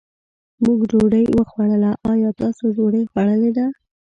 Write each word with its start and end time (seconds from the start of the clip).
مونږ 0.63 0.79
ډوډۍ 0.91 1.25
وخوړله، 1.37 1.91
ايا 2.11 2.29
تاسو 2.41 2.63
ډوډۍ 2.75 3.03
خوړلې 3.11 3.51
ده؟ 3.57 3.65